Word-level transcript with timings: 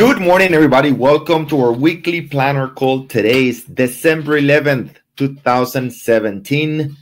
Good 0.00 0.18
morning, 0.18 0.54
everybody. 0.54 0.92
Welcome 0.92 1.46
to 1.48 1.60
our 1.60 1.72
weekly 1.72 2.22
planner 2.22 2.68
call. 2.68 3.06
Today 3.06 3.48
is 3.48 3.64
December 3.64 4.40
11th, 4.40 4.94
2017. 5.18 6.96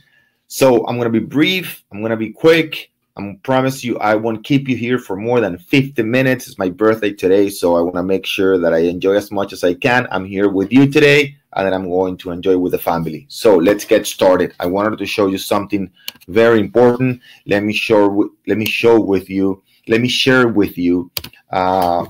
So 0.47 0.85
I'm 0.85 0.97
going 0.97 1.05
to 1.05 1.19
be 1.19 1.25
brief. 1.25 1.85
I'm 1.93 2.01
going 2.01 2.09
to 2.09 2.17
be 2.17 2.33
quick. 2.33 2.91
I 3.15 3.39
promise 3.41 3.85
you, 3.85 3.97
I 3.99 4.15
won't 4.15 4.43
keep 4.43 4.67
you 4.67 4.75
here 4.75 4.99
for 4.99 5.15
more 5.15 5.39
than 5.39 5.57
50 5.57 6.03
minutes. 6.03 6.49
It's 6.49 6.59
my 6.59 6.69
birthday 6.69 7.13
today, 7.13 7.49
so 7.49 7.77
I 7.77 7.81
want 7.81 7.95
to 7.95 8.03
make 8.03 8.25
sure 8.25 8.57
that 8.57 8.73
I 8.73 8.79
enjoy 8.79 9.13
as 9.13 9.31
much 9.31 9.53
as 9.53 9.63
I 9.63 9.75
can. 9.75 10.05
I'm 10.11 10.25
here 10.25 10.49
with 10.49 10.73
you 10.73 10.85
today, 10.91 11.37
and 11.53 11.65
then 11.65 11.73
I'm 11.73 11.87
going 11.87 12.17
to 12.17 12.31
enjoy 12.31 12.57
with 12.57 12.73
the 12.73 12.79
family. 12.79 13.27
So 13.29 13.55
let's 13.55 13.85
get 13.85 14.07
started. 14.07 14.53
I 14.59 14.65
wanted 14.65 14.99
to 14.99 15.05
show 15.05 15.27
you 15.27 15.37
something 15.37 15.89
very 16.27 16.59
important. 16.59 17.21
Let 17.45 17.63
me 17.63 17.71
show. 17.71 18.29
Let 18.45 18.57
me 18.57 18.65
show 18.65 18.99
with 18.99 19.29
you. 19.29 19.63
Let 19.87 20.01
me 20.01 20.09
share 20.09 20.49
with 20.49 20.77
you. 20.77 21.09
Uh, 21.49 22.05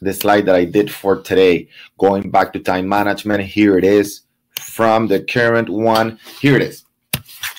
the 0.00 0.12
slide 0.12 0.46
that 0.46 0.54
I 0.54 0.64
did 0.64 0.90
for 0.90 1.20
today, 1.20 1.68
going 1.98 2.30
back 2.30 2.52
to 2.52 2.60
time 2.60 2.88
management. 2.88 3.44
Here 3.44 3.76
it 3.78 3.84
is 3.84 4.22
from 4.58 5.08
the 5.08 5.22
current 5.22 5.68
one. 5.68 6.18
Here 6.40 6.56
it 6.56 6.62
is. 6.62 6.84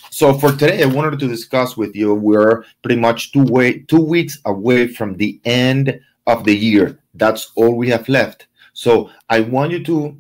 So 0.10 0.34
for 0.34 0.52
today, 0.52 0.84
I 0.84 0.88
wanted 0.88 1.20
to 1.20 1.28
discuss 1.28 1.78
with 1.78 1.96
you. 1.96 2.14
We're 2.14 2.64
pretty 2.84 3.00
much 3.00 3.32
two 3.32 3.44
way 3.44 3.80
two 3.80 4.04
weeks 4.04 4.40
away 4.46 4.88
from 4.88 5.18
the 5.18 5.40
end 5.46 6.00
of 6.28 6.44
the 6.44 6.56
year. 6.56 7.00
That's 7.14 7.52
all 7.56 7.76
we 7.76 7.90
have 7.90 8.08
left. 8.08 8.48
So 8.74 9.10
I 9.30 9.42
want 9.42 9.72
you 9.72 9.84
to 9.86 10.18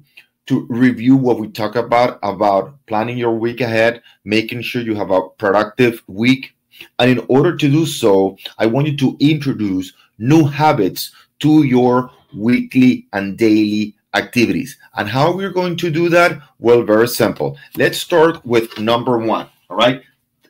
to 0.47 0.65
review 0.69 1.15
what 1.15 1.39
we 1.39 1.49
talk 1.49 1.75
about 1.75 2.19
about 2.23 2.75
planning 2.87 3.17
your 3.17 3.37
week 3.37 3.61
ahead, 3.61 4.01
making 4.25 4.61
sure 4.63 4.81
you 4.81 4.95
have 4.95 5.11
a 5.11 5.29
productive 5.37 6.01
week. 6.07 6.55
And 6.97 7.11
in 7.11 7.25
order 7.29 7.55
to 7.55 7.69
do 7.69 7.85
so, 7.85 8.37
I 8.57 8.65
want 8.65 8.87
you 8.87 8.97
to 8.97 9.17
introduce 9.19 9.93
new 10.17 10.45
habits 10.45 11.11
to 11.39 11.63
your 11.63 12.11
weekly 12.35 13.07
and 13.13 13.37
daily 13.37 13.95
activities. 14.13 14.77
And 14.95 15.07
how 15.07 15.33
we're 15.35 15.51
going 15.51 15.77
to 15.77 15.89
do 15.89 16.09
that? 16.09 16.41
Well, 16.59 16.83
very 16.83 17.07
simple. 17.07 17.57
Let's 17.77 17.97
start 17.97 18.45
with 18.45 18.79
number 18.79 19.17
one. 19.17 19.47
All 19.69 19.77
right. 19.77 20.01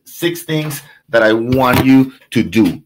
Six 0.04 0.44
things 0.44 0.82
that 1.10 1.24
I 1.24 1.34
want 1.34 1.86
you 1.86 2.14
to 2.32 2.44
do. 2.44 2.82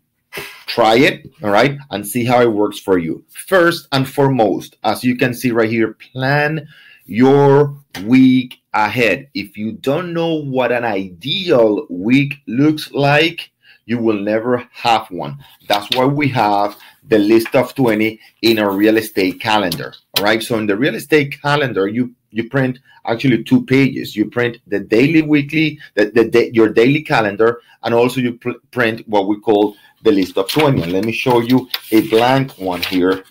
Try 0.66 0.95
it, 0.97 1.31
all 1.44 1.52
right, 1.52 1.78
and 1.92 2.05
see 2.05 2.25
how 2.25 2.42
it 2.42 2.52
works 2.52 2.80
for 2.80 2.97
you. 2.97 3.23
First 3.30 3.88
and 3.92 4.09
foremost, 4.09 4.75
as 4.83 5.03
you 5.03 5.16
can 5.16 5.33
see 5.33 5.52
right 5.52 5.70
here, 5.70 5.94
plan 5.94 6.67
your 7.05 7.77
week 8.03 8.61
ahead. 8.73 9.30
If 9.33 9.58
you 9.58 9.73
don't 9.73 10.11
know 10.11 10.33
what 10.33 10.72
an 10.72 10.83
ideal 10.83 11.86
week 11.89 12.42
looks 12.48 12.92
like, 12.92 13.52
you 13.86 14.00
will 14.00 14.20
never 14.20 14.67
have 14.73 15.08
one. 15.11 15.38
That's 15.67 15.95
why 15.95 16.05
we 16.05 16.27
have 16.30 16.77
the 17.08 17.20
list 17.20 17.56
of 17.56 17.75
20 17.75 18.20
in 18.42 18.59
a 18.59 18.70
real 18.70 18.98
estate 18.98 19.39
calendar. 19.39 19.94
All 20.17 20.23
right. 20.23 20.42
So 20.42 20.58
in 20.58 20.66
the 20.66 20.78
real 20.78 20.95
estate 20.95 21.39
calendar, 21.42 21.88
you 21.88 22.14
you 22.31 22.50
print 22.50 22.80
actually 23.06 23.44
two 23.44 23.66
pages. 23.66 24.16
You 24.16 24.30
print 24.30 24.58
the 24.67 24.80
daily, 24.80 25.22
weekly, 25.22 25.80
the, 25.94 26.06
the, 26.06 26.50
your 26.53 26.70
daily 26.70 27.02
calendar, 27.02 27.61
and 27.83 27.94
also 27.94 28.20
you 28.20 28.33
pr- 28.33 28.59
print 28.72 29.08
what 29.08 29.28
we 29.28 29.39
call 29.39 29.76
the 30.03 30.11
list 30.11 30.38
of 30.38 30.50
20. 30.50 30.81
And 30.81 30.92
let 30.92 31.06
me 31.06 31.14
show 31.14 31.39
you 31.39 31.70
a 31.92 32.08
blank 32.09 32.52
one 32.58 32.81
here, 32.81 33.23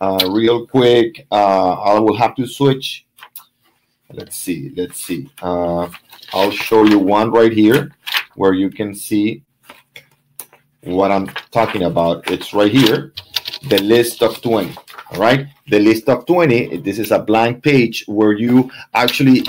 uh, 0.00 0.28
real 0.30 0.66
quick. 0.66 1.26
Uh, 1.32 1.72
I 1.72 1.98
will 1.98 2.16
have 2.16 2.36
to 2.36 2.46
switch. 2.46 3.04
Let's 4.12 4.36
see. 4.36 4.72
Let's 4.76 5.02
see. 5.02 5.28
Uh, 5.40 5.88
I'll 6.32 6.50
show 6.50 6.84
you 6.84 6.98
one 6.98 7.32
right 7.32 7.52
here 7.52 7.90
where 8.36 8.52
you 8.52 8.70
can 8.70 8.94
see 8.94 9.42
what 10.82 11.10
I'm 11.10 11.28
talking 11.50 11.82
about. 11.84 12.30
It's 12.30 12.52
right 12.52 12.72
here, 12.72 13.12
the 13.68 13.80
list 13.82 14.22
of 14.22 14.40
20. 14.42 14.74
All 15.12 15.20
right. 15.20 15.46
The 15.68 15.78
list 15.78 16.08
of 16.08 16.26
20, 16.26 16.78
this 16.78 16.98
is 16.98 17.10
a 17.10 17.18
blank 17.18 17.62
page 17.62 18.04
where 18.06 18.32
you 18.32 18.70
actually 18.94 19.44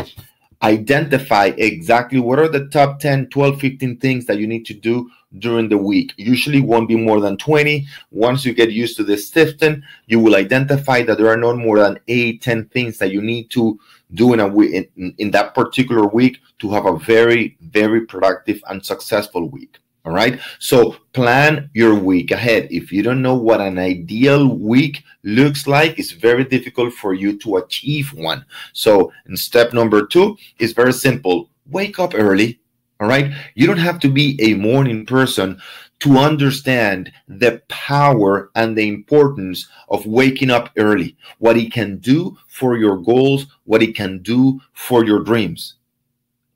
identify 0.61 1.48
exactly 1.58 2.20
what 2.20 2.39
are 2.39 2.48
the 2.48 2.67
top 2.67 3.00
10, 3.00 3.28
12, 3.28 3.59
15 3.59 3.98
things 3.98 4.26
that 4.26 4.38
you 4.38 4.48
need 4.48 4.66
to 4.66 4.73
do 4.73 5.10
during 5.39 5.67
the 5.67 5.77
week. 5.77 6.14
Usually 6.17 6.61
won't 6.61 6.88
be 6.88 6.95
more 6.95 7.20
than 7.20 7.38
20. 7.38 7.86
Once 8.11 8.45
you 8.45 8.54
get 8.54 8.71
used 8.71 8.95
to 8.98 9.04
this 9.04 9.27
system, 9.30 9.83
you 10.05 10.20
will 10.20 10.36
identify 10.36 11.04
that 11.04 11.17
there 11.17 11.30
are 11.30 11.38
not 11.38 11.58
more 11.58 11.80
than 11.80 12.00
8, 12.08 12.42
10 12.42 12.65
things 12.65 12.98
that 13.00 13.11
you 13.11 13.21
need 13.21 13.50
to 13.52 13.80
do 14.14 14.33
in 14.33 14.39
a 14.39 14.48
week 14.48 14.88
in, 14.95 15.14
in 15.17 15.32
that 15.32 15.55
particular 15.55 16.08
week 16.08 16.39
to 16.60 16.71
have 16.71 16.86
a 16.86 16.98
very, 17.00 17.58
very 17.61 18.05
productive 18.05 18.61
and 18.70 18.86
successful 18.86 19.50
week. 19.50 19.80
All 20.05 20.11
right. 20.11 20.39
So 20.59 20.97
plan 21.14 21.69
your 21.73 21.95
week 21.95 22.31
ahead. 22.31 22.67
If 22.69 22.91
you 22.91 23.03
don't 23.03 23.21
know 23.21 23.36
what 23.36 23.61
an 23.61 23.80
ideal 23.80 24.47
week 24.47 25.02
looks 25.23 25.65
like, 25.65 25.97
it's 25.97 26.11
very 26.11 26.43
difficult 26.43 26.93
for 26.93 27.14
you 27.14 27.37
to 27.39 27.58
achieve 27.58 28.11
one. 28.11 28.45
So, 28.73 29.14
in 29.27 29.37
step 29.37 29.71
number 29.71 30.05
two 30.05 30.37
is 30.59 30.73
very 30.73 30.91
simple 30.91 31.49
wake 31.69 31.99
up 31.99 32.14
early. 32.15 32.59
All 32.99 33.08
right. 33.08 33.31
You 33.55 33.65
don't 33.65 33.77
have 33.77 33.99
to 34.02 34.09
be 34.09 34.37
a 34.41 34.55
morning 34.55 35.05
person 35.05 35.61
to 35.99 36.17
understand 36.17 37.11
the 37.30 37.61
power 37.70 38.52
and 38.55 38.77
the 38.77 38.89
importance 38.89 39.70
of 39.87 40.05
waking 40.05 40.49
up 40.49 40.70
early, 40.77 41.15
what 41.39 41.55
it 41.55 41.71
can 41.71 41.97
do 41.99 42.37
for 42.47 42.75
your 42.75 42.97
goals, 42.97 43.45
what 43.64 43.81
it 43.81 43.95
can 43.95 44.21
do 44.21 44.59
for 44.73 45.05
your 45.05 45.23
dreams. 45.23 45.75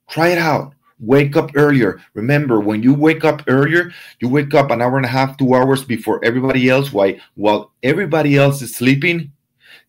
Try 0.10 0.30
it 0.30 0.38
out 0.38 0.74
wake 1.00 1.36
up 1.36 1.52
earlier. 1.56 2.02
Remember, 2.14 2.60
when 2.60 2.84
you 2.84 2.94
wake 2.94 3.24
up 3.24 3.44
earlier, 3.48 3.92
you 4.20 4.30
wake 4.30 4.54
up 4.54 4.72
an 4.72 4.82
hour 4.82 4.98
and 4.98 5.06
a 5.06 5.10
half, 5.10 5.38
two 5.38 5.54
hours 5.54 5.84
before 5.84 6.24
everybody 6.24 6.70
else. 6.70 6.92
Why? 6.92 7.20
While 7.36 7.72
everybody 7.84 8.38
else 8.38 8.62
is 8.62 8.76
sleeping, 8.76 9.32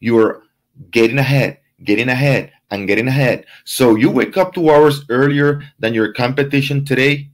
you're 0.01 0.43
getting 0.91 1.19
ahead, 1.19 1.59
getting 1.85 2.09
ahead, 2.09 2.53
and 2.71 2.87
getting 2.87 3.09
ahead. 3.09 3.47
So 3.65 3.95
you 3.95 4.11
wake 4.11 4.37
up 4.37 4.53
two 4.55 4.71
hours 4.71 5.05
earlier 5.09 5.63
than 5.79 5.95
your 5.95 6.13
competition 6.13 6.85
today. 6.85 7.31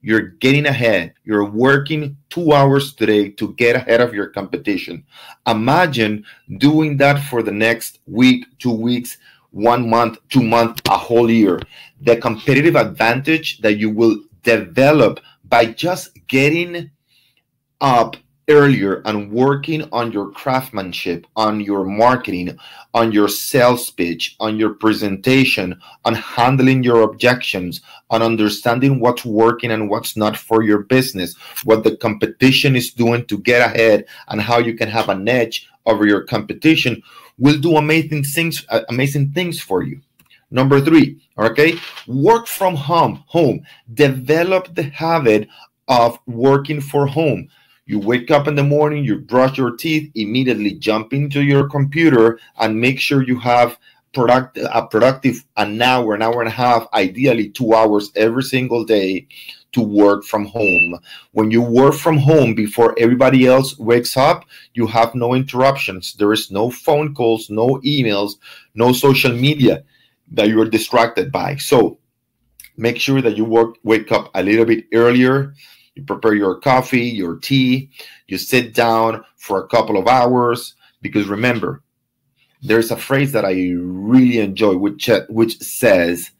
You're 0.00 0.28
getting 0.38 0.66
ahead. 0.66 1.14
You're 1.24 1.44
working 1.44 2.16
two 2.30 2.52
hours 2.52 2.94
today 2.94 3.30
to 3.30 3.52
get 3.54 3.74
ahead 3.74 4.00
of 4.00 4.14
your 4.14 4.28
competition. 4.28 5.04
Imagine 5.46 6.24
doing 6.58 6.96
that 6.98 7.18
for 7.24 7.42
the 7.42 7.50
next 7.50 7.98
week, 8.06 8.46
two 8.60 8.72
weeks, 8.72 9.18
one 9.58 9.90
month, 9.90 10.18
two 10.28 10.42
months, 10.42 10.80
a 10.88 10.96
whole 10.96 11.30
year. 11.30 11.60
The 12.00 12.16
competitive 12.16 12.76
advantage 12.76 13.58
that 13.58 13.78
you 13.78 13.90
will 13.90 14.20
develop 14.42 15.20
by 15.44 15.66
just 15.66 16.10
getting 16.28 16.90
up 17.80 18.16
earlier 18.48 19.02
and 19.04 19.30
working 19.30 19.86
on 19.92 20.10
your 20.10 20.30
craftsmanship, 20.30 21.26
on 21.36 21.60
your 21.60 21.84
marketing, 21.84 22.58
on 22.94 23.12
your 23.12 23.28
sales 23.28 23.90
pitch, 23.90 24.36
on 24.40 24.58
your 24.58 24.74
presentation, 24.74 25.78
on 26.04 26.14
handling 26.14 26.82
your 26.82 27.02
objections, 27.02 27.82
on 28.10 28.22
understanding 28.22 29.00
what's 29.00 29.24
working 29.24 29.70
and 29.70 29.90
what's 29.90 30.16
not 30.16 30.36
for 30.36 30.62
your 30.62 30.84
business, 30.84 31.34
what 31.64 31.84
the 31.84 31.96
competition 31.96 32.74
is 32.74 32.90
doing 32.92 33.24
to 33.26 33.38
get 33.38 33.60
ahead, 33.60 34.06
and 34.28 34.40
how 34.40 34.58
you 34.58 34.74
can 34.74 34.88
have 34.88 35.10
an 35.10 35.28
edge 35.28 35.68
over 35.84 36.06
your 36.06 36.22
competition 36.22 37.02
will 37.38 37.58
do 37.58 37.76
amazing 37.76 38.24
things 38.24 38.64
uh, 38.68 38.82
amazing 38.88 39.30
things 39.32 39.60
for 39.60 39.82
you. 39.82 40.00
Number 40.50 40.80
three 40.80 41.20
okay? 41.38 41.78
Work 42.06 42.46
from 42.46 42.74
home 42.74 43.24
home. 43.26 43.60
Develop 43.94 44.74
the 44.74 44.84
habit 44.84 45.48
of 45.88 46.18
working 46.26 46.80
for 46.80 47.06
home. 47.06 47.48
You 47.86 47.98
wake 47.98 48.30
up 48.30 48.46
in 48.46 48.54
the 48.54 48.64
morning 48.64 49.04
you 49.04 49.18
brush 49.18 49.56
your 49.56 49.76
teeth 49.76 50.10
immediately 50.14 50.74
jump 50.74 51.12
into 51.12 51.42
your 51.42 51.68
computer 51.68 52.38
and 52.58 52.78
make 52.78 53.00
sure 53.00 53.22
you 53.22 53.38
have 53.38 53.78
product 54.14 54.58
a 54.58 54.86
productive 54.86 55.44
an 55.56 55.80
hour 55.82 56.14
an 56.14 56.22
hour 56.22 56.40
and 56.40 56.48
a 56.48 56.52
half 56.52 56.86
ideally 56.94 57.50
two 57.50 57.74
hours 57.74 58.10
every 58.16 58.42
single 58.42 58.84
day 58.84 59.26
to 59.72 59.80
work 59.82 60.24
from 60.24 60.46
home. 60.46 60.98
When 61.32 61.50
you 61.50 61.62
work 61.62 61.94
from 61.94 62.18
home 62.18 62.54
before 62.54 62.94
everybody 62.98 63.46
else 63.46 63.78
wakes 63.78 64.16
up, 64.16 64.46
you 64.72 64.86
have 64.86 65.14
no 65.14 65.34
interruptions. 65.34 66.14
There 66.14 66.32
is 66.32 66.50
no 66.50 66.70
phone 66.70 67.14
calls, 67.14 67.50
no 67.50 67.80
emails, 67.84 68.36
no 68.74 68.92
social 68.92 69.32
media 69.32 69.84
that 70.32 70.48
you 70.48 70.60
are 70.60 70.68
distracted 70.68 71.30
by. 71.30 71.56
So 71.56 71.98
make 72.76 72.98
sure 72.98 73.20
that 73.20 73.36
you 73.36 73.44
work 73.44 73.76
wake 73.84 74.10
up 74.10 74.30
a 74.34 74.42
little 74.42 74.64
bit 74.64 74.86
earlier. 74.94 75.54
You 75.94 76.04
prepare 76.04 76.34
your 76.34 76.60
coffee, 76.60 77.06
your 77.06 77.36
tea, 77.36 77.90
you 78.26 78.38
sit 78.38 78.72
down 78.72 79.24
for 79.36 79.62
a 79.62 79.68
couple 79.68 79.98
of 79.98 80.06
hours 80.06 80.74
because 81.02 81.26
remember, 81.26 81.82
there's 82.62 82.90
a 82.90 82.96
phrase 82.96 83.32
that 83.32 83.44
I 83.44 83.72
really 83.76 84.38
enjoy 84.40 84.76
which 84.76 85.10
which 85.28 85.58
says 85.60 86.30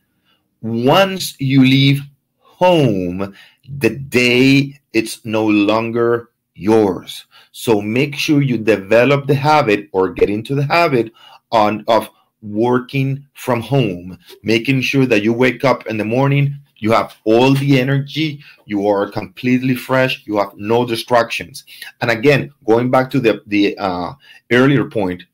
once 0.62 1.36
you 1.40 1.60
leave 1.62 2.02
home 2.40 3.34
the 3.68 3.90
day 3.90 4.80
it's 4.92 5.24
no 5.24 5.46
longer 5.46 6.30
yours. 6.54 7.26
So 7.52 7.80
make 7.80 8.16
sure 8.16 8.42
you 8.42 8.58
develop 8.58 9.26
the 9.26 9.34
habit 9.34 9.88
or 9.92 10.10
get 10.10 10.28
into 10.30 10.54
the 10.54 10.64
habit 10.64 11.12
on 11.52 11.84
of 11.86 12.10
working 12.42 13.26
from 13.34 13.60
home, 13.60 14.18
making 14.42 14.80
sure 14.82 15.06
that 15.06 15.22
you 15.22 15.32
wake 15.32 15.64
up 15.64 15.86
in 15.86 15.96
the 15.96 16.04
morning, 16.04 16.56
You 16.80 16.92
have 16.92 17.16
all 17.24 17.54
the 17.54 17.80
energy. 17.80 18.40
You 18.66 18.86
are 18.86 19.10
completely 19.10 19.74
fresh. 19.74 20.22
You 20.26 20.36
have 20.38 20.52
no 20.56 20.86
distractions. 20.86 21.64
And 22.00 22.10
again, 22.10 22.52
going 22.64 22.90
back 22.90 23.10
to 23.10 23.20
the 23.20 23.42
the 23.46 23.76
uh, 23.78 24.12
earlier 24.52 24.88
point, 24.88 25.24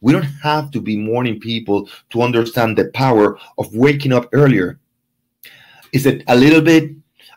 we 0.00 0.12
don't 0.12 0.22
have 0.42 0.70
to 0.72 0.80
be 0.80 0.96
morning 0.96 1.40
people 1.40 1.88
to 2.10 2.22
understand 2.22 2.76
the 2.76 2.90
power 2.94 3.38
of 3.58 3.74
waking 3.74 4.12
up 4.12 4.28
earlier. 4.32 4.78
Is 5.92 6.06
it 6.06 6.22
a 6.28 6.36
little 6.36 6.62
bit 6.62 6.90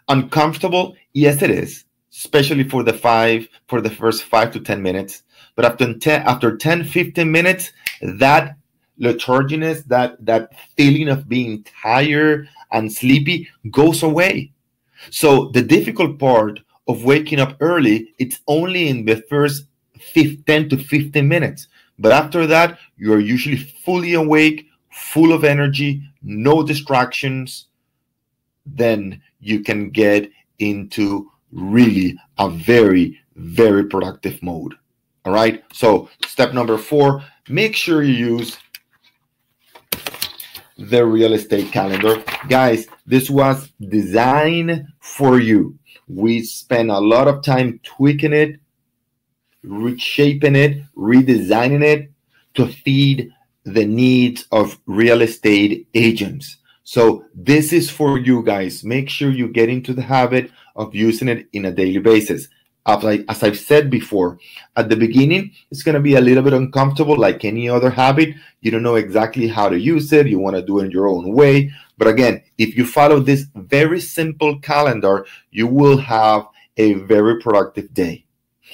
uncomfortable? 0.08 0.96
Yes, 1.14 1.42
it 1.42 1.50
is, 1.50 1.86
especially 2.14 2.64
for 2.64 2.84
the 2.84 2.94
five 2.94 3.48
for 3.68 3.82
the 3.82 3.90
first 3.90 4.24
five 4.24 4.52
to 4.52 4.60
ten 4.60 4.82
minutes. 4.82 5.24
But 5.56 5.66
after 5.66 5.94
10, 5.94 6.22
after 6.24 6.58
10, 6.58 6.84
15 6.86 7.32
minutes, 7.32 7.72
that 8.02 8.58
letharginess, 9.00 9.86
that 9.86 10.24
that 10.26 10.52
feeling 10.76 11.10
of 11.10 11.30
being 11.30 11.64
tired 11.84 12.50
and 12.72 12.92
sleepy 12.92 13.50
goes 13.70 14.04
away. 14.04 14.52
So 15.10 15.50
the 15.50 15.62
difficult 15.62 16.18
part 16.20 16.60
of 16.88 17.04
waking 17.04 17.40
up 17.40 17.58
early, 17.60 18.14
it's 18.20 18.40
only 18.48 18.88
in 18.88 19.06
the 19.06 19.24
first 19.30 19.66
10 20.14 20.70
to 20.70 20.78
15 20.78 21.28
minutes. 21.28 21.68
But 22.04 22.12
after 22.12 22.46
that, 22.48 22.80
you 22.98 23.14
are 23.14 23.20
usually 23.20 23.56
fully 23.56 24.14
awake, 24.14 24.68
full 24.92 25.32
of 25.32 25.46
energy, 25.46 26.04
no 26.22 26.62
distractions. 26.62 27.68
Then 28.66 29.22
you 29.40 29.62
can 29.62 29.90
get 29.90 30.30
into 30.60 31.32
really 31.54 32.20
a 32.38 32.50
very, 32.50 33.18
very 33.38 33.86
productive 33.86 34.44
mode. 34.44 34.76
All 35.24 35.32
right. 35.32 35.64
So, 35.72 36.10
step 36.26 36.54
number 36.54 36.78
four 36.78 37.24
make 37.48 37.74
sure 37.74 38.04
you 38.04 38.36
use 38.36 38.58
the 40.78 41.06
real 41.06 41.32
estate 41.32 41.72
calendar. 41.72 42.22
Guys, 42.50 42.86
this 43.06 43.30
was 43.30 43.72
designed 43.80 44.88
for 45.00 45.40
you. 45.40 45.80
We 46.10 46.44
spent 46.44 46.90
a 46.90 47.00
lot 47.00 47.30
of 47.30 47.44
time 47.44 47.80
tweaking 47.84 48.34
it, 48.34 48.60
reshaping 49.64 50.56
it, 50.56 50.84
redesigning 50.96 51.84
it 51.84 52.12
to 52.56 52.68
feed 52.68 53.32
the 53.64 53.86
needs 53.86 54.46
of 54.52 54.80
real 54.86 55.22
estate 55.22 55.88
agents. 55.94 56.58
So, 56.84 57.26
this 57.34 57.72
is 57.72 57.90
for 57.90 58.20
you 58.20 58.44
guys. 58.44 58.84
Make 58.84 59.10
sure 59.10 59.32
you 59.32 59.48
get 59.48 59.70
into 59.70 59.94
the 59.94 60.02
habit 60.02 60.52
of 60.76 60.94
using 60.94 61.30
it 61.30 61.48
in 61.54 61.66
a 61.66 61.72
daily 61.72 62.00
basis 62.00 62.50
as, 62.86 63.44
I've 63.44 63.58
said 63.58 63.90
before, 63.90 64.40
at 64.76 64.90
the 64.90 64.96
beginning, 64.96 65.52
it's 65.72 65.84
going 65.84 65.96
to 65.96 66.02
be 66.02 66.16
a 66.16 66.22
little 66.22 66.44
bit 66.44 66.54
uncomfortable, 66.54 67.18
like 67.18 67.46
any 67.46 67.70
other 67.70 67.90
habit. 67.90 68.36
You 68.62 68.72
don't 68.72 68.84
know 68.84 68.96
exactly 68.96 69.48
how 69.48 69.70
to 69.70 69.80
use 69.80 70.12
it. 70.12 70.28
You 70.28 70.40
want 70.40 70.56
to 70.58 70.62
do 70.62 70.80
it 70.80 70.86
in 70.86 70.92
your 70.92 71.08
own 71.08 71.34
way. 71.34 71.72
But 71.98 72.10
again, 72.10 72.44
if 72.58 72.76
you 72.76 72.86
follow 72.86 73.20
this 73.20 73.46
very 73.56 74.02
simple 74.02 74.60
calendar, 74.60 75.26
you 75.52 75.68
will 75.68 75.98
have 75.98 76.48
a 76.78 76.94
very 76.94 77.40
productive 77.40 77.94
day. 77.94 78.26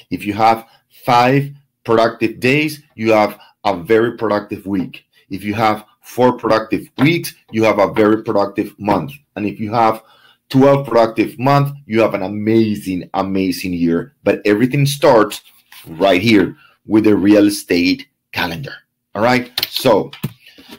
If 0.09 0.25
you 0.25 0.33
have 0.33 0.65
five 1.05 1.51
productive 1.83 2.39
days, 2.39 2.83
you 2.95 3.11
have 3.11 3.39
a 3.65 3.75
very 3.75 4.17
productive 4.17 4.65
week. 4.65 5.05
If 5.29 5.43
you 5.43 5.53
have 5.53 5.85
four 6.01 6.37
productive 6.37 6.89
weeks, 6.97 7.35
you 7.51 7.63
have 7.63 7.79
a 7.79 7.93
very 7.93 8.23
productive 8.23 8.77
month. 8.79 9.13
And 9.35 9.45
if 9.45 9.59
you 9.59 9.73
have 9.73 10.03
12 10.49 10.87
productive 10.87 11.37
months, 11.37 11.71
you 11.85 12.01
have 12.01 12.13
an 12.13 12.23
amazing, 12.23 13.09
amazing 13.13 13.73
year. 13.73 14.15
But 14.23 14.41
everything 14.45 14.85
starts 14.85 15.41
right 15.87 16.21
here 16.21 16.55
with 16.85 17.03
the 17.03 17.15
real 17.15 17.47
estate 17.47 18.07
calendar. 18.31 18.73
All 19.13 19.23
right. 19.23 19.51
So 19.69 20.11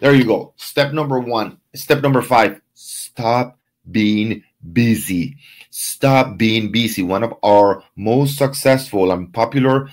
there 0.01 0.15
you 0.15 0.25
go. 0.25 0.55
Step 0.57 0.93
number 0.93 1.21
one. 1.21 1.59
Step 1.75 2.03
number 2.03 2.23
five 2.23 2.61
stop 3.21 3.59
being 3.91 4.43
busy. 4.73 5.37
Stop 5.71 6.37
being 6.37 6.73
busy. 6.73 7.03
One 7.03 7.23
of 7.23 7.35
our 7.43 7.83
most 7.97 8.37
successful 8.39 9.13
and 9.13 9.33
popular 9.33 9.89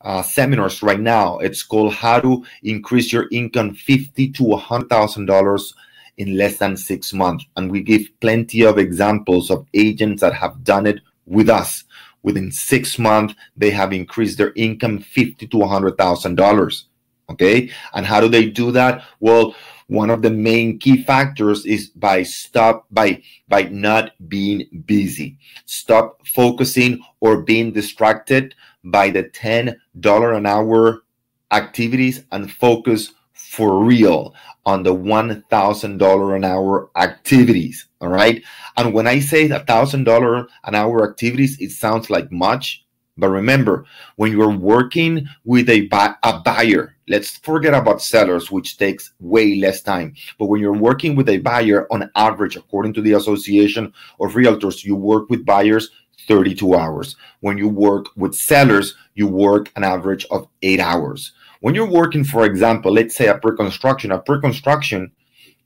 uh, 0.00 0.22
seminars 0.22 0.82
right 0.82 1.00
now. 1.00 1.38
It's 1.38 1.62
called 1.62 1.94
How 1.94 2.20
to 2.20 2.44
Increase 2.62 3.12
Your 3.12 3.28
Income 3.30 3.74
Fifty 3.74 4.30
to 4.32 4.56
hundred 4.56 4.88
thousand 4.88 5.26
dollars 5.26 5.74
in 6.16 6.36
less 6.36 6.58
than 6.58 6.76
six 6.76 7.12
months. 7.12 7.44
And 7.56 7.70
we 7.70 7.82
give 7.82 8.08
plenty 8.20 8.62
of 8.62 8.78
examples 8.78 9.50
of 9.50 9.66
agents 9.74 10.20
that 10.20 10.34
have 10.34 10.64
done 10.64 10.86
it 10.86 11.00
with 11.26 11.48
us. 11.48 11.84
Within 12.22 12.52
six 12.52 12.98
months, 12.98 13.34
they 13.56 13.70
have 13.70 13.92
increased 13.92 14.36
their 14.36 14.52
income 14.54 14.98
fifty 14.98 15.46
to 15.46 15.62
hundred 15.66 15.96
thousand 15.96 16.34
dollars. 16.34 16.86
Okay, 17.30 17.70
and 17.94 18.04
how 18.04 18.20
do 18.20 18.28
they 18.28 18.50
do 18.50 18.72
that? 18.72 19.04
Well, 19.20 19.54
one 19.90 20.08
of 20.08 20.22
the 20.22 20.30
main 20.30 20.78
key 20.78 21.02
factors 21.02 21.66
is 21.66 21.88
by 21.88 22.22
stop 22.22 22.86
by 22.92 23.20
by 23.48 23.62
not 23.64 24.12
being 24.28 24.84
busy. 24.86 25.36
Stop 25.66 26.24
focusing 26.24 27.02
or 27.18 27.42
being 27.42 27.72
distracted 27.72 28.54
by 28.84 29.10
the 29.10 29.24
ten 29.24 29.80
dollar 29.98 30.32
an 30.34 30.46
hour 30.46 31.02
activities 31.50 32.22
and 32.30 32.52
focus 32.52 33.12
for 33.32 33.82
real 33.82 34.32
on 34.64 34.84
the 34.84 34.94
$1,000 34.94 36.36
an 36.36 36.44
hour 36.44 36.90
activities. 36.94 37.88
All 38.00 38.08
right. 38.08 38.44
And 38.76 38.94
when 38.94 39.08
I 39.08 39.18
say 39.18 39.48
$1,000 39.48 40.46
an 40.64 40.74
hour 40.76 41.10
activities, 41.10 41.58
it 41.58 41.72
sounds 41.72 42.10
like 42.10 42.30
much. 42.30 42.84
But 43.20 43.28
remember, 43.30 43.84
when 44.16 44.32
you're 44.32 44.50
working 44.50 45.26
with 45.44 45.68
a, 45.70 45.82
bu- 45.86 46.16
a 46.24 46.40
buyer, 46.44 46.96
let's 47.08 47.36
forget 47.38 47.74
about 47.74 48.02
sellers, 48.02 48.50
which 48.50 48.78
takes 48.78 49.12
way 49.20 49.56
less 49.56 49.82
time. 49.82 50.14
But 50.38 50.46
when 50.46 50.60
you're 50.60 50.72
working 50.72 51.14
with 51.16 51.28
a 51.28 51.38
buyer, 51.38 51.86
on 51.92 52.10
average, 52.16 52.56
according 52.56 52.94
to 52.94 53.02
the 53.02 53.12
Association 53.12 53.92
of 54.20 54.32
Realtors, 54.32 54.84
you 54.84 54.96
work 54.96 55.30
with 55.30 55.46
buyers 55.46 55.90
32 56.28 56.74
hours. 56.74 57.16
When 57.40 57.58
you 57.58 57.68
work 57.68 58.06
with 58.16 58.34
sellers, 58.34 58.94
you 59.14 59.26
work 59.26 59.70
an 59.76 59.84
average 59.84 60.26
of 60.30 60.48
eight 60.62 60.80
hours. 60.80 61.32
When 61.60 61.74
you're 61.74 61.90
working, 61.90 62.24
for 62.24 62.44
example, 62.44 62.92
let's 62.92 63.16
say 63.16 63.28
a 63.28 63.38
pre-construction, 63.38 64.12
a 64.12 64.18
pre-construction 64.18 65.12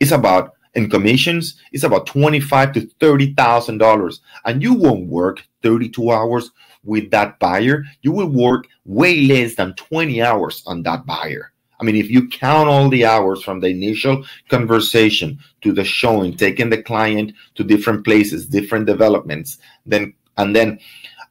is 0.01 0.13
about 0.13 0.53
in 0.75 0.91
commissions, 0.91 1.55
it's 1.73 1.85
about 1.85 2.07
twenty-five 2.07 2.73
to 2.73 2.81
thirty 2.99 3.33
thousand 3.35 3.79
dollars, 3.79 4.21
and 4.45 4.61
you 4.61 4.75
won't 4.75 5.07
work 5.07 5.45
thirty-two 5.63 6.11
hours 6.11 6.51
with 6.85 7.11
that 7.11 7.39
buyer. 7.39 7.85
You 8.03 8.13
will 8.13 8.29
work 8.29 8.67
way 8.85 9.23
less 9.23 9.55
than 9.57 9.75
twenty 9.75 10.23
hours 10.23 10.63
on 10.67 10.83
that 10.83 11.07
buyer. 11.07 11.53
I 11.81 11.85
mean, 11.85 11.97
if 11.97 12.09
you 12.09 12.29
count 12.29 12.69
all 12.69 12.89
the 12.89 13.05
hours 13.05 13.43
from 13.43 13.61
the 13.61 13.69
initial 13.69 14.25
conversation 14.49 15.39
to 15.63 15.73
the 15.73 15.85
showing, 15.85 16.37
taking 16.37 16.71
the 16.71 16.83
client 16.83 17.33
to 17.57 17.65
different 17.65 18.05
places, 18.05 18.47
different 18.47 18.87
developments, 18.87 19.59
then 19.85 20.15
and 20.37 20.55
then 20.55 20.79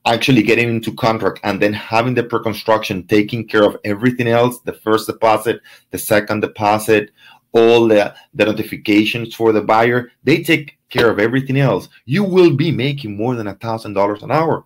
actually 0.06 0.44
getting 0.44 0.70
into 0.70 0.94
contract 0.94 1.40
and 1.44 1.62
then 1.62 1.74
having 1.74 2.14
the 2.14 2.24
pre-construction 2.24 3.08
taking 3.08 3.48
care 3.48 3.64
of 3.64 3.78
everything 3.86 4.28
else 4.28 4.60
the 4.62 4.74
first 4.74 5.08
deposit 5.08 5.62
the 5.92 5.98
second 5.98 6.42
deposit 6.42 7.12
all 7.54 7.88
the, 7.88 8.14
the 8.34 8.46
notifications 8.46 9.34
for 9.34 9.52
the 9.54 9.62
buyer 9.62 10.12
they 10.24 10.44
take 10.44 10.78
care 10.90 11.10
of 11.10 11.20
everything 11.20 11.58
else 11.58 11.88
you 12.06 12.24
will 12.24 12.54
be 12.56 12.72
making 12.72 13.16
more 13.16 13.36
than 13.36 13.48
a 13.48 13.56
thousand 13.56 13.94
dollars 13.94 14.24
an 14.24 14.32
hour 14.32 14.66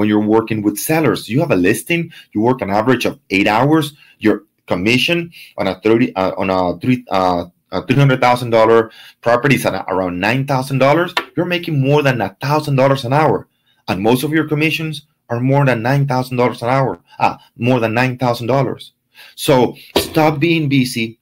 when 0.00 0.08
you're 0.08 0.28
working 0.36 0.62
with 0.62 0.78
sellers. 0.78 1.28
You 1.28 1.40
have 1.40 1.50
a 1.50 1.56
listing 1.56 2.10
you 2.32 2.40
work 2.40 2.62
an 2.62 2.70
average 2.70 3.04
of 3.04 3.20
eight 3.28 3.46
hours 3.46 3.92
your 4.18 4.44
commission 4.66 5.30
on 5.58 5.66
a 5.66 5.78
30 5.80 6.16
uh, 6.16 6.32
on 6.38 6.48
a 6.48 6.80
three 6.80 7.04
uh, 7.10 7.44
a 7.72 7.82
$300,000 7.82 8.90
properties 9.20 9.64
at 9.64 9.84
around 9.86 10.20
$9,000, 10.20 11.30
you're 11.36 11.46
making 11.46 11.80
more 11.80 12.02
than 12.02 12.18
$1,000 12.18 13.04
an 13.04 13.12
hour. 13.12 13.46
And 13.86 14.00
most 14.00 14.24
of 14.24 14.32
your 14.32 14.48
commissions 14.48 15.06
are 15.28 15.38
more 15.38 15.64
than 15.64 15.80
$9,000 15.80 16.62
an 16.62 16.68
hour, 16.68 16.98
ah, 17.20 17.38
more 17.56 17.78
than 17.78 17.94
$9,000. 17.94 18.90
So 19.36 19.76
stop 19.96 20.40
being 20.40 20.68
busy, 20.68 21.19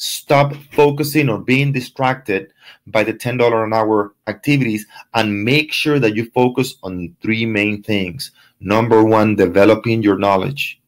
stop 0.00 0.54
focusing 0.72 1.28
or 1.28 1.38
being 1.38 1.72
distracted 1.72 2.52
by 2.86 3.04
the 3.04 3.12
$10 3.12 3.64
an 3.64 3.72
hour 3.74 4.14
activities, 4.26 4.86
and 5.12 5.44
make 5.44 5.72
sure 5.72 5.98
that 5.98 6.16
you 6.16 6.30
focus 6.30 6.76
on 6.82 7.14
three 7.20 7.44
main 7.44 7.82
things. 7.82 8.30
Number 8.60 9.04
one, 9.04 9.36
developing 9.36 10.02
your 10.02 10.18
knowledge. 10.18 10.80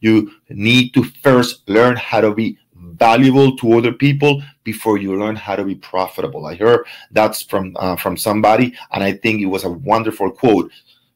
You 0.00 0.32
need 0.50 0.92
to 0.94 1.04
first 1.22 1.66
learn 1.68 1.96
how 1.96 2.20
to 2.20 2.34
be 2.34 2.58
valuable 2.74 3.56
to 3.56 3.72
other 3.78 3.92
people 3.92 4.42
before 4.64 4.98
you 4.98 5.16
learn 5.18 5.36
how 5.36 5.56
to 5.56 5.64
be 5.64 5.74
profitable. 5.74 6.44
I 6.46 6.56
heard 6.56 6.86
that's 7.12 7.42
from 7.42 7.74
uh, 7.76 7.96
from 7.96 8.16
somebody, 8.16 8.74
and 8.92 9.02
I 9.02 9.12
think 9.12 9.40
it 9.40 9.46
was 9.46 9.64
a 9.64 9.70
wonderful 9.70 10.30
quote. 10.30 10.70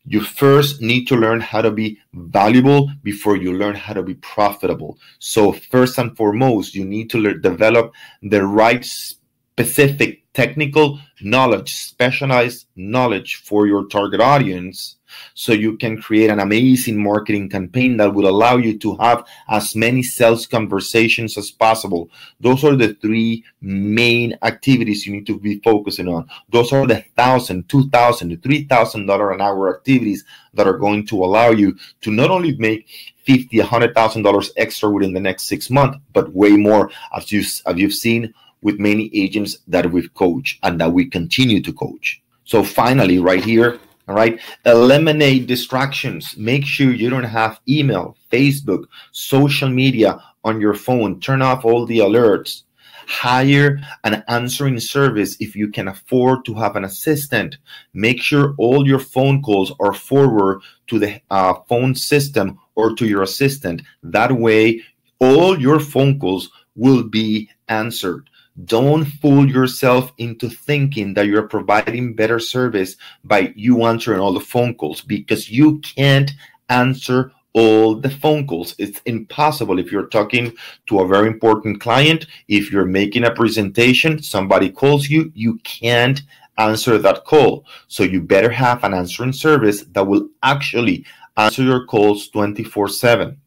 You 0.05 0.21
first 0.21 0.83
need 0.83 1.07
to 1.09 1.17
learn 1.17 1.41
how 1.41 1.63
to 1.63 1.71
be 1.71 1.99
valuable 2.13 2.91
before 3.03 3.37
you 3.37 3.53
learn 3.53 3.77
how 3.77 3.95
to 3.95 4.03
be 4.03 4.15
profitable. 4.15 4.99
So 5.19 5.53
first 5.53 5.99
and 5.99 6.17
foremost, 6.17 6.75
you 6.75 6.85
need 6.85 7.09
to 7.11 7.19
learn, 7.19 7.41
develop 7.41 7.93
the 8.23 8.45
right 8.45 8.85
specific 8.85 10.25
technical 10.33 10.99
knowledge, 11.21 11.75
specialized 11.75 12.67
knowledge 12.75 13.37
for 13.37 13.67
your 13.67 13.87
target 13.87 14.21
audience 14.21 14.97
so 15.35 15.53
you 15.53 15.77
can 15.77 16.01
create 16.01 16.31
an 16.31 16.41
amazing 16.41 17.03
marketing 17.03 17.49
campaign 17.49 17.97
that 17.97 18.15
will 18.15 18.29
allow 18.29 18.57
you 18.57 18.79
to 18.79 18.97
have 18.97 19.25
as 19.49 19.75
many 19.77 20.03
sales 20.03 20.47
conversations 20.47 21.39
as 21.39 21.51
possible. 21.51 22.11
Those 22.41 22.65
are 22.65 22.77
the 22.77 22.95
three 22.95 23.45
main 23.61 24.37
activities 24.43 25.07
you 25.07 25.13
need 25.13 25.27
to 25.27 25.39
be 25.39 25.61
focusing 25.61 26.09
on. 26.09 26.29
Those 26.51 26.73
are 26.73 26.87
the 26.87 27.05
thousand, 27.17 27.69
two 27.69 27.89
thousand, 27.91 28.43
three 28.43 28.65
thousand 28.65 29.07
dollar 29.07 29.33
an 29.33 29.41
hour 29.41 29.75
activities 29.75 30.25
that 30.55 30.67
are 30.67 30.79
going 30.79 31.07
to 31.07 31.25
allow 31.25 31.51
you 31.51 31.77
to 32.03 32.11
not 32.11 32.31
only 32.31 32.57
make 32.59 32.89
fifty, 33.25 33.59
a 33.59 33.65
hundred 33.65 33.95
thousand 33.95 34.23
dollars 34.23 34.53
extra 34.57 34.91
within 34.91 35.13
the 35.13 35.21
next 35.21 35.45
six 35.45 35.71
months, 35.71 35.99
but 36.13 36.33
way 36.35 36.51
more 36.51 36.91
as 37.17 37.31
you 37.33 37.41
as 37.41 37.77
you've 37.77 37.95
seen 37.95 38.33
with 38.63 38.79
many 38.79 39.11
agents 39.13 39.59
that 39.67 39.91
we've 39.91 40.15
coached 40.15 40.59
and 40.63 40.81
that 40.81 40.93
we 40.93 41.05
continue 41.05 41.61
to 41.61 41.73
coach. 41.73 42.23
So 42.45 42.63
finally, 42.63 43.19
right 43.19 43.43
here, 43.43 43.79
all 44.13 44.19
right, 44.19 44.39
eliminate 44.67 45.47
distractions. 45.47 46.37
Make 46.37 46.67
sure 46.67 46.93
you 46.93 47.09
don't 47.09 47.25
have 47.25 47.61
email, 47.67 48.15
Facebook, 48.31 48.85
social 49.11 49.71
media 49.71 50.23
on 50.45 50.61
your 50.61 50.75
phone. 50.75 51.19
Turn 51.19 51.41
off 51.41 51.65
all 51.65 51.87
the 51.87 52.01
alerts. 52.01 52.65
Hire 53.07 53.81
an 54.05 54.23
answering 54.29 54.79
service 54.81 55.39
if 55.41 55.57
you 55.57 55.69
can 55.69 55.89
afford 55.89 56.45
to 56.45 56.53
have 56.53 56.77
an 56.77 56.85
assistant. 56.85 57.57
Make 57.95 58.21
sure 58.21 58.55
all 58.59 58.87
your 58.87 58.99
phone 58.99 59.41
calls 59.41 59.73
are 59.81 59.95
forward 59.95 60.61
to 60.89 60.99
the 60.99 61.23
uh, 61.31 61.55
phone 61.67 61.95
system 61.95 62.59
or 62.75 62.95
to 62.97 63.07
your 63.07 63.23
assistant. 63.23 63.81
That 64.03 64.31
way, 64.33 64.83
all 65.21 65.59
your 65.59 65.81
phone 65.81 66.19
calls 66.19 66.51
will 66.77 67.05
be 67.05 67.49
answered. 67.69 68.29
Don't 68.65 69.05
fool 69.05 69.49
yourself 69.49 70.13
into 70.19 70.49
thinking 70.49 71.15
that 71.15 71.27
you're 71.27 71.49
providing 71.49 72.15
better 72.15 72.39
service 72.39 72.97
by 73.25 73.53
you 73.57 73.85
answering 73.85 74.21
all 74.21 74.35
the 74.35 74.41
phone 74.41 74.75
calls 74.75 75.01
because 75.01 75.51
you 75.51 75.79
can't 75.79 76.31
answer 76.69 77.33
all 77.55 77.95
the 77.95 78.11
phone 78.11 78.47
calls. 78.47 78.75
It's 78.79 79.01
impossible 79.07 79.79
if 79.79 79.91
you're 79.91 80.07
talking 80.07 80.55
to 80.87 81.01
a 81.01 81.09
very 81.09 81.29
important 81.29 81.81
client, 81.81 82.27
if 82.49 82.71
you're 82.71 82.85
making 82.85 83.25
a 83.25 83.31
presentation, 83.31 84.23
somebody 84.23 84.71
calls 84.71 85.09
you, 85.09 85.33
you 85.35 85.59
can't 85.65 86.21
answer 86.59 86.99
that 86.99 87.25
call. 87.25 87.65
So 87.89 88.03
you 88.03 88.21
better 88.21 88.51
have 88.51 88.85
an 88.85 88.93
answering 88.93 89.33
service 89.33 89.85
that 89.93 90.07
will 90.07 90.29
actually 90.43 91.07
answer 91.39 91.63
your 91.63 91.87
calls 91.87 92.29
24 92.29 92.89
7. 92.89 93.39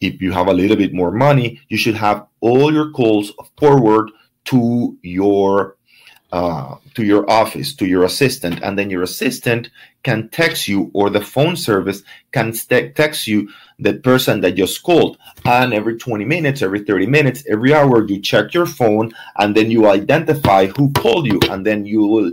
If 0.00 0.20
you 0.20 0.32
have 0.32 0.48
a 0.48 0.52
little 0.52 0.76
bit 0.76 0.92
more 0.92 1.12
money, 1.12 1.60
you 1.68 1.76
should 1.76 1.94
have 1.94 2.26
all 2.40 2.72
your 2.72 2.90
calls 2.90 3.32
forward 3.56 4.10
to 4.44 4.96
your 5.02 5.76
uh, 6.32 6.76
to 6.94 7.04
your 7.04 7.30
office 7.30 7.74
to 7.74 7.86
your 7.86 8.04
assistant 8.04 8.58
and 8.62 8.78
then 8.78 8.88
your 8.88 9.02
assistant 9.02 9.68
can 10.02 10.30
text 10.30 10.66
you 10.66 10.90
or 10.94 11.10
the 11.10 11.20
phone 11.20 11.56
service 11.56 12.02
can 12.32 12.54
st- 12.54 12.94
text 12.96 13.26
you 13.26 13.50
the 13.78 13.92
person 13.94 14.40
that 14.40 14.52
just 14.52 14.82
called. 14.82 15.18
And 15.44 15.74
every 15.74 15.98
20 15.98 16.24
minutes 16.24 16.62
every 16.62 16.84
30 16.84 17.06
minutes 17.06 17.44
every 17.50 17.74
hour 17.74 18.06
you 18.08 18.18
check 18.18 18.54
your 18.54 18.64
phone 18.64 19.12
and 19.36 19.54
then 19.54 19.70
you 19.70 19.86
identify 19.88 20.66
who 20.66 20.90
called 20.92 21.26
you 21.26 21.38
and 21.50 21.66
then 21.66 21.84
you 21.84 22.00
will 22.00 22.32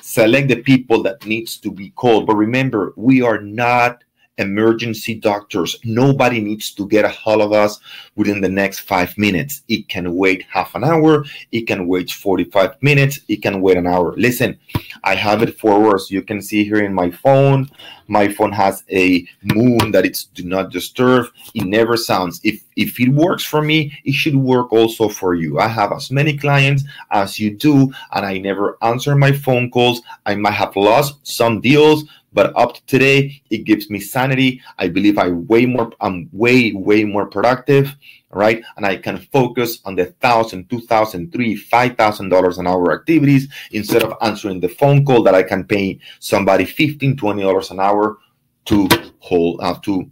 select 0.00 0.48
the 0.48 0.62
people 0.62 1.02
that 1.02 1.26
needs 1.26 1.58
to 1.58 1.70
be 1.70 1.90
called. 1.90 2.26
But 2.26 2.36
remember 2.36 2.94
we 2.96 3.20
are 3.20 3.42
not 3.42 4.03
emergency 4.38 5.14
doctors. 5.14 5.76
Nobody 5.84 6.40
needs 6.40 6.72
to 6.72 6.88
get 6.88 7.04
a 7.04 7.08
hold 7.08 7.40
of 7.40 7.52
us 7.52 7.80
within 8.16 8.40
the 8.40 8.48
next 8.48 8.80
five 8.80 9.16
minutes. 9.16 9.62
It 9.68 9.88
can 9.88 10.14
wait 10.14 10.44
half 10.50 10.74
an 10.74 10.84
hour. 10.84 11.24
It 11.52 11.66
can 11.66 11.86
wait 11.86 12.10
45 12.10 12.82
minutes. 12.82 13.20
It 13.28 13.42
can 13.42 13.60
wait 13.60 13.76
an 13.76 13.86
hour. 13.86 14.14
Listen, 14.16 14.58
I 15.04 15.14
have 15.14 15.42
it 15.42 15.58
forward. 15.58 16.00
So 16.00 16.14
you 16.14 16.22
can 16.22 16.42
see 16.42 16.64
here 16.64 16.82
in 16.82 16.94
my 16.94 17.10
phone. 17.10 17.70
My 18.06 18.28
phone 18.28 18.52
has 18.52 18.84
a 18.90 19.26
moon 19.42 19.92
that 19.92 20.04
it's 20.04 20.24
do 20.24 20.44
not 20.44 20.70
disturb. 20.70 21.26
It 21.54 21.64
never 21.64 21.96
sounds. 21.96 22.40
If 22.44 22.62
if 22.76 22.98
it 23.00 23.08
works 23.10 23.44
for 23.44 23.62
me, 23.62 23.96
it 24.04 24.12
should 24.12 24.36
work 24.36 24.72
also 24.72 25.08
for 25.08 25.34
you. 25.34 25.58
I 25.58 25.68
have 25.68 25.92
as 25.92 26.10
many 26.10 26.36
clients 26.36 26.84
as 27.10 27.38
you 27.38 27.50
do, 27.56 27.92
and 28.12 28.26
I 28.26 28.38
never 28.38 28.76
answer 28.82 29.14
my 29.14 29.32
phone 29.32 29.70
calls. 29.70 30.02
I 30.26 30.34
might 30.34 30.52
have 30.52 30.76
lost 30.76 31.14
some 31.22 31.60
deals, 31.60 32.04
but 32.34 32.54
up 32.56 32.74
to 32.74 32.84
today, 32.86 33.40
it 33.48 33.64
gives 33.64 33.88
me 33.88 34.00
sanity. 34.00 34.60
I 34.78 34.88
believe 34.88 35.16
I 35.18 35.28
way 35.28 35.66
more, 35.66 35.92
I'm 36.00 36.28
way, 36.32 36.72
way 36.72 37.04
more 37.04 37.26
productive, 37.26 37.94
right? 38.30 38.62
And 38.76 38.84
I 38.84 38.96
can 38.96 39.18
focus 39.32 39.80
on 39.84 39.94
the 39.94 40.06
thousand, 40.20 40.68
two 40.68 40.80
thousand, 40.80 41.32
three, 41.32 41.54
five 41.54 41.96
thousand 41.96 42.28
dollars 42.28 42.58
an 42.58 42.66
hour 42.66 42.92
activities 42.92 43.48
instead 43.70 44.02
of 44.02 44.14
answering 44.20 44.60
the 44.60 44.68
phone 44.68 45.04
call 45.06 45.22
that 45.22 45.34
I 45.34 45.44
can 45.44 45.64
pay 45.64 46.00
somebody 46.18 46.64
15, 46.64 47.16
20 47.16 47.42
dollars 47.42 47.70
an 47.70 47.80
hour 47.80 48.18
to 48.66 48.88
hold 49.20 49.60
uh, 49.62 49.78
to 49.82 50.10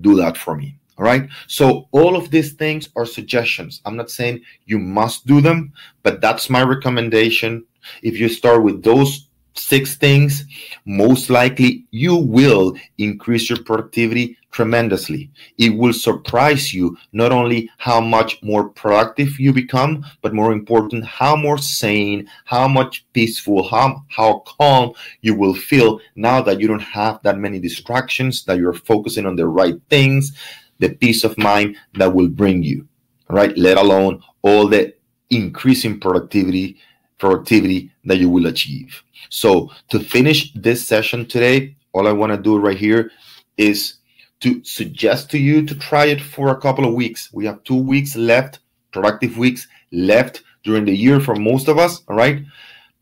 do 0.00 0.14
that 0.16 0.36
for 0.36 0.54
me. 0.54 0.76
All 0.98 1.04
right. 1.06 1.28
So 1.46 1.88
all 1.92 2.14
of 2.14 2.30
these 2.30 2.52
things 2.52 2.90
are 2.94 3.06
suggestions. 3.06 3.80
I'm 3.86 3.96
not 3.96 4.10
saying 4.10 4.42
you 4.66 4.78
must 4.78 5.26
do 5.26 5.40
them, 5.40 5.72
but 6.02 6.20
that's 6.20 6.50
my 6.50 6.62
recommendation. 6.62 7.64
If 8.02 8.18
you 8.18 8.28
start 8.28 8.62
with 8.62 8.82
those 8.82 9.29
six 9.54 9.96
things, 9.96 10.44
most 10.84 11.30
likely 11.30 11.86
you 11.90 12.16
will 12.16 12.74
increase 12.98 13.50
your 13.50 13.62
productivity 13.62 14.36
tremendously. 14.50 15.30
It 15.58 15.70
will 15.70 15.92
surprise 15.92 16.74
you 16.74 16.96
not 17.12 17.32
only 17.32 17.70
how 17.78 18.00
much 18.00 18.42
more 18.42 18.68
productive 18.68 19.38
you 19.38 19.52
become, 19.52 20.04
but 20.22 20.34
more 20.34 20.52
important, 20.52 21.04
how 21.04 21.36
more 21.36 21.58
sane, 21.58 22.28
how 22.44 22.66
much 22.66 23.06
peaceful, 23.12 23.68
how, 23.68 24.04
how 24.08 24.42
calm 24.46 24.92
you 25.20 25.34
will 25.34 25.54
feel 25.54 26.00
now 26.16 26.42
that 26.42 26.60
you 26.60 26.66
don't 26.66 26.80
have 26.80 27.20
that 27.22 27.38
many 27.38 27.60
distractions, 27.60 28.44
that 28.44 28.58
you're 28.58 28.72
focusing 28.72 29.26
on 29.26 29.36
the 29.36 29.46
right 29.46 29.76
things, 29.88 30.36
the 30.78 30.88
peace 30.88 31.24
of 31.24 31.38
mind 31.38 31.76
that 31.94 32.12
will 32.12 32.28
bring 32.28 32.62
you, 32.62 32.86
right? 33.28 33.56
Let 33.56 33.78
alone 33.78 34.22
all 34.42 34.66
the 34.66 34.94
increasing 35.30 36.00
productivity 36.00 36.76
productivity 37.20 37.92
that 38.06 38.18
you 38.18 38.28
will 38.28 38.46
achieve. 38.46 39.02
So, 39.28 39.70
to 39.90 40.00
finish 40.00 40.52
this 40.54 40.84
session 40.86 41.26
today, 41.26 41.76
all 41.92 42.08
I 42.08 42.12
want 42.12 42.32
to 42.32 42.38
do 42.38 42.58
right 42.58 42.76
here 42.76 43.12
is 43.56 43.94
to 44.40 44.64
suggest 44.64 45.30
to 45.30 45.38
you 45.38 45.64
to 45.66 45.74
try 45.74 46.06
it 46.06 46.20
for 46.20 46.48
a 46.48 46.60
couple 46.60 46.86
of 46.86 46.94
weeks. 46.94 47.30
We 47.32 47.44
have 47.46 47.62
two 47.64 47.80
weeks 47.80 48.16
left, 48.16 48.60
productive 48.90 49.36
weeks 49.36 49.68
left 49.92 50.42
during 50.64 50.84
the 50.86 50.96
year 50.96 51.20
for 51.20 51.36
most 51.36 51.68
of 51.68 51.78
us. 51.78 52.02
All 52.08 52.16
right. 52.16 52.42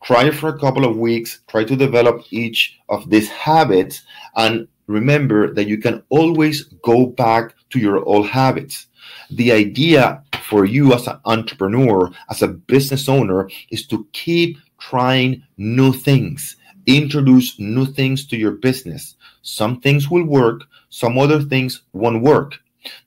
Try 0.03 0.25
it 0.25 0.35
for 0.35 0.49
a 0.49 0.59
couple 0.59 0.85
of 0.85 0.97
weeks. 0.97 1.41
Try 1.47 1.63
to 1.63 1.75
develop 1.75 2.23
each 2.31 2.77
of 2.89 3.09
these 3.09 3.29
habits. 3.29 4.03
And 4.35 4.67
remember 4.87 5.53
that 5.53 5.67
you 5.67 5.77
can 5.77 6.03
always 6.09 6.63
go 6.83 7.05
back 7.05 7.53
to 7.71 7.79
your 7.79 8.03
old 8.05 8.27
habits. 8.27 8.87
The 9.31 9.51
idea 9.51 10.23
for 10.43 10.65
you 10.65 10.93
as 10.93 11.07
an 11.07 11.19
entrepreneur, 11.25 12.11
as 12.29 12.41
a 12.41 12.47
business 12.47 13.07
owner, 13.07 13.49
is 13.69 13.85
to 13.87 14.07
keep 14.13 14.57
trying 14.79 15.43
new 15.57 15.93
things, 15.93 16.55
introduce 16.85 17.59
new 17.59 17.85
things 17.85 18.25
to 18.27 18.37
your 18.37 18.51
business. 18.51 19.15
Some 19.41 19.79
things 19.81 20.09
will 20.09 20.25
work, 20.25 20.63
some 20.89 21.17
other 21.17 21.41
things 21.41 21.81
won't 21.93 22.23
work, 22.23 22.57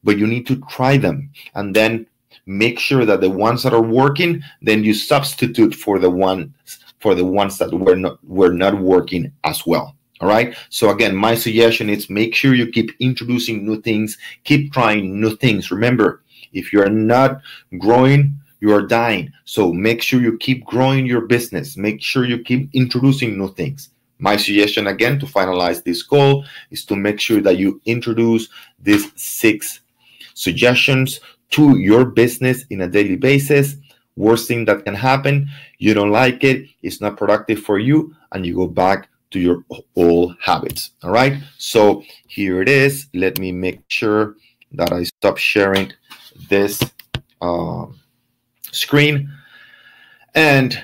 but 0.04 0.18
you 0.18 0.26
need 0.26 0.46
to 0.46 0.56
try 0.70 0.96
them 0.96 1.30
and 1.54 1.74
then 1.74 2.06
make 2.46 2.78
sure 2.78 3.04
that 3.04 3.20
the 3.20 3.30
ones 3.30 3.62
that 3.62 3.74
are 3.74 3.82
working, 3.82 4.42
then 4.60 4.84
you 4.84 4.94
substitute 4.94 5.74
for 5.74 5.98
the 5.98 6.10
ones 6.10 6.50
for 7.00 7.14
the 7.16 7.24
ones 7.24 7.58
that 7.58 7.72
were 7.72 7.96
not 7.96 8.24
were 8.24 8.52
not 8.52 8.80
working 8.80 9.32
as 9.42 9.66
well. 9.66 9.96
All 10.22 10.28
right. 10.28 10.54
So 10.70 10.90
again, 10.90 11.16
my 11.16 11.34
suggestion 11.34 11.90
is 11.90 12.08
make 12.08 12.32
sure 12.32 12.54
you 12.54 12.68
keep 12.68 12.92
introducing 13.00 13.66
new 13.66 13.82
things, 13.82 14.16
keep 14.44 14.72
trying 14.72 15.20
new 15.20 15.34
things. 15.34 15.72
Remember, 15.72 16.22
if 16.52 16.72
you're 16.72 16.88
not 16.88 17.40
growing, 17.78 18.38
you 18.60 18.72
are 18.72 18.86
dying. 18.86 19.32
So 19.46 19.72
make 19.72 20.00
sure 20.00 20.22
you 20.22 20.38
keep 20.38 20.64
growing 20.64 21.06
your 21.06 21.22
business. 21.22 21.76
Make 21.76 22.00
sure 22.00 22.24
you 22.24 22.38
keep 22.38 22.70
introducing 22.72 23.36
new 23.36 23.52
things. 23.52 23.90
My 24.20 24.36
suggestion 24.36 24.86
again 24.86 25.18
to 25.18 25.26
finalize 25.26 25.82
this 25.82 26.04
goal 26.04 26.44
is 26.70 26.84
to 26.84 26.94
make 26.94 27.18
sure 27.18 27.40
that 27.40 27.56
you 27.56 27.80
introduce 27.86 28.48
these 28.78 29.10
six 29.16 29.80
suggestions 30.34 31.18
to 31.50 31.76
your 31.78 32.04
business 32.04 32.64
in 32.70 32.82
a 32.82 32.88
daily 32.88 33.16
basis. 33.16 33.74
Worst 34.14 34.46
thing 34.46 34.66
that 34.66 34.84
can 34.84 34.94
happen, 34.94 35.48
you 35.78 35.94
don't 35.94 36.12
like 36.12 36.44
it, 36.44 36.68
it's 36.82 37.00
not 37.00 37.16
productive 37.16 37.58
for 37.58 37.80
you, 37.80 38.14
and 38.30 38.46
you 38.46 38.54
go 38.54 38.68
back 38.68 39.08
to 39.32 39.40
your 39.40 39.64
old 39.96 40.36
habits. 40.40 40.92
All 41.02 41.10
right. 41.10 41.34
So 41.58 42.02
here 42.26 42.62
it 42.62 42.68
is. 42.68 43.06
Let 43.14 43.38
me 43.38 43.52
make 43.52 43.80
sure 43.88 44.36
that 44.72 44.92
I 44.92 45.04
stop 45.04 45.38
sharing 45.38 45.92
this 46.48 46.80
uh, 47.40 47.86
screen. 48.70 49.30
And 50.34 50.82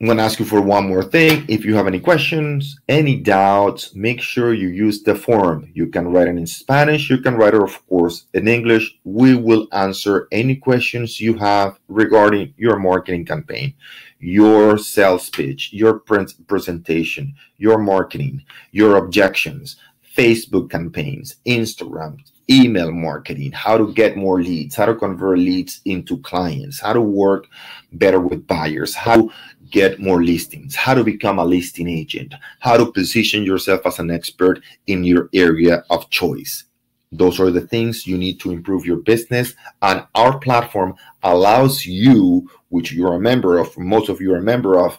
I'm 0.00 0.06
going 0.06 0.18
to 0.18 0.22
ask 0.22 0.38
you 0.38 0.44
for 0.44 0.60
one 0.60 0.86
more 0.86 1.02
thing. 1.02 1.44
If 1.48 1.64
you 1.64 1.74
have 1.74 1.88
any 1.88 1.98
questions, 1.98 2.78
any 2.88 3.16
doubts, 3.16 3.96
make 3.96 4.20
sure 4.20 4.54
you 4.54 4.68
use 4.68 5.02
the 5.02 5.16
form. 5.16 5.72
You 5.74 5.88
can 5.88 6.06
write 6.06 6.28
it 6.28 6.36
in 6.36 6.46
Spanish, 6.46 7.10
you 7.10 7.18
can 7.18 7.34
write 7.34 7.54
it, 7.54 7.62
of 7.62 7.84
course, 7.88 8.26
in 8.32 8.46
English. 8.46 8.96
We 9.02 9.34
will 9.34 9.66
answer 9.72 10.28
any 10.30 10.54
questions 10.54 11.20
you 11.20 11.34
have 11.38 11.80
regarding 11.88 12.54
your 12.56 12.78
marketing 12.78 13.24
campaign, 13.24 13.74
your 14.20 14.78
sales 14.78 15.30
pitch, 15.30 15.72
your 15.72 15.98
presentation, 15.98 17.34
your 17.56 17.78
marketing, 17.78 18.44
your 18.70 18.98
objections, 18.98 19.78
Facebook 20.16 20.70
campaigns, 20.70 21.36
Instagram, 21.44 22.18
email 22.50 22.90
marketing, 22.90 23.52
how 23.52 23.76
to 23.76 23.92
get 23.92 24.16
more 24.16 24.40
leads, 24.40 24.74
how 24.74 24.86
to 24.86 24.94
convert 24.94 25.38
leads 25.38 25.80
into 25.84 26.18
clients, 26.18 26.80
how 26.80 26.92
to 26.92 27.00
work 27.00 27.46
better 27.92 28.18
with 28.18 28.46
buyers, 28.46 28.94
how 28.94 29.30
get 29.70 30.00
more 30.00 30.22
listings, 30.22 30.74
how 30.74 30.94
to 30.94 31.04
become 31.04 31.38
a 31.38 31.44
listing 31.44 31.88
agent, 31.88 32.34
how 32.60 32.76
to 32.76 32.92
position 32.92 33.44
yourself 33.44 33.82
as 33.86 33.98
an 33.98 34.10
expert 34.10 34.62
in 34.86 35.04
your 35.04 35.28
area 35.32 35.84
of 35.90 36.10
choice. 36.10 36.64
Those 37.10 37.40
are 37.40 37.50
the 37.50 37.66
things 37.66 38.06
you 38.06 38.18
need 38.18 38.38
to 38.40 38.50
improve 38.50 38.84
your 38.84 38.98
business. 38.98 39.54
And 39.80 40.06
our 40.14 40.38
platform 40.38 40.94
allows 41.22 41.86
you, 41.86 42.50
which 42.68 42.92
you're 42.92 43.14
a 43.14 43.20
member 43.20 43.58
of, 43.58 43.76
most 43.78 44.08
of 44.08 44.20
you 44.20 44.34
are 44.34 44.38
a 44.38 44.42
member 44.42 44.78
of, 44.78 44.98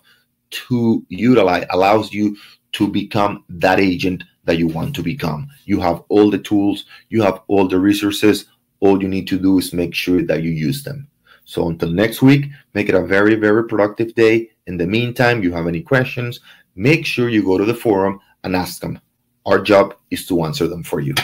to 0.49 1.05
utilize, 1.09 1.65
allows 1.69 2.11
you 2.11 2.35
to 2.71 2.87
become 2.87 3.43
that 3.49 3.79
agent 3.79 4.23
that 4.45 4.57
you 4.57 4.67
want 4.67 4.95
to 4.95 5.03
become. 5.03 5.47
You 5.65 5.79
have 5.81 6.03
all 6.09 6.31
the 6.31 6.39
tools, 6.39 6.85
you 7.09 7.21
have 7.21 7.41
all 7.47 7.67
the 7.67 7.79
resources. 7.79 8.45
All 8.79 9.01
you 9.01 9.09
need 9.09 9.27
to 9.27 9.37
do 9.37 9.59
is 9.59 9.73
make 9.73 9.93
sure 9.93 10.23
that 10.23 10.41
you 10.41 10.51
use 10.51 10.83
them. 10.83 11.07
So 11.49 11.67
until 11.67 11.89
next 11.89 12.21
week, 12.21 12.45
make 12.75 12.89
it 12.89 12.93
a 12.95 13.01
very, 13.01 13.33
very 13.33 13.67
productive 13.67 14.13
day. 14.13 14.51
In 14.67 14.77
the 14.77 14.85
meantime, 14.85 15.41
you 15.41 15.51
have 15.51 15.65
any 15.65 15.81
questions, 15.81 16.41
make 16.75 17.07
sure 17.07 17.27
you 17.27 17.43
go 17.43 17.57
to 17.57 17.65
the 17.65 17.73
forum 17.73 18.19
and 18.43 18.55
ask 18.55 18.81
them. 18.81 18.99
Our 19.47 19.59
job 19.59 19.95
is 20.11 20.27
to 20.27 20.43
answer 20.43 20.67
them 20.67 20.83
for 20.83 20.99
you. 20.99 21.15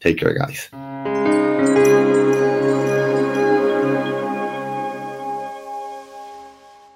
Take 0.00 0.16
care, 0.16 0.32
guys. 0.32 0.70